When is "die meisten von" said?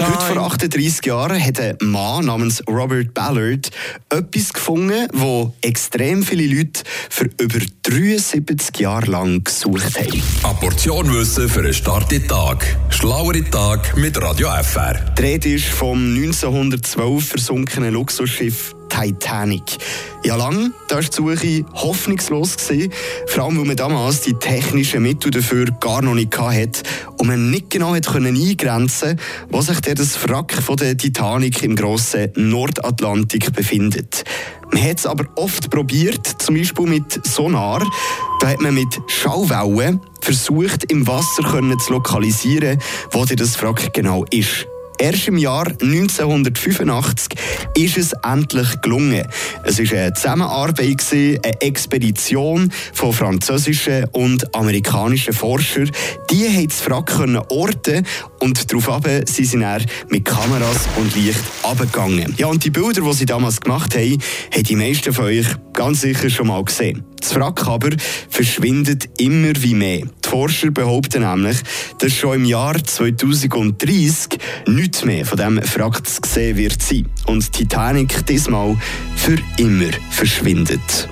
64.62-65.26